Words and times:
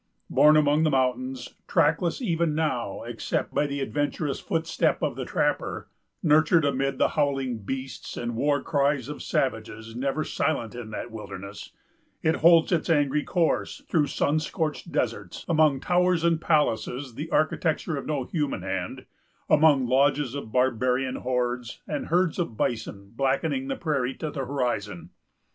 Born 0.31 0.57
among 0.57 0.81
mountains, 0.85 1.53
trackless 1.67 2.23
even 2.23 2.55
now, 2.55 3.03
except 3.03 3.53
by 3.53 3.67
the 3.67 3.81
adventurous 3.81 4.39
footstep 4.39 5.03
of 5.03 5.15
the 5.15 5.25
trapper,——nurtured 5.25 6.65
amid 6.65 6.97
the 6.97 7.09
howling 7.09 7.57
of 7.57 7.65
beasts 7.67 8.17
and 8.17 8.29
the 8.31 8.35
war 8.35 8.63
cries 8.63 9.09
of 9.09 9.21
savages, 9.21 9.95
never 9.95 10.23
silent 10.23 10.73
in 10.73 10.89
that 10.89 11.11
wilderness,——it 11.11 12.37
holds 12.37 12.71
its 12.71 12.89
angry 12.89 13.21
course 13.23 13.83
through 13.89 14.07
sun 14.07 14.39
scorched 14.39 14.91
deserts, 14.91 15.45
among 15.47 15.79
towers 15.79 16.23
and 16.23 16.41
palaces, 16.41 17.13
the 17.13 17.29
architecture 17.29 17.95
of 17.95 18.07
no 18.07 18.23
human 18.23 18.63
hand, 18.63 19.05
among 19.51 19.85
lodges 19.85 20.33
of 20.33 20.51
barbarian 20.51 21.17
hordes, 21.17 21.79
and 21.87 22.07
herds 22.07 22.39
of 22.39 22.57
bison 22.57 23.11
blackening 23.15 23.67
the 23.67 23.75
prairie 23.75 24.15
to 24.15 24.31
the 24.31 24.45
horizon. 24.47 25.11